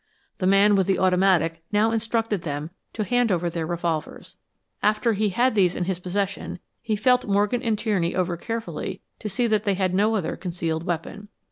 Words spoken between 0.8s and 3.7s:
the automatic now instructed them to hand over their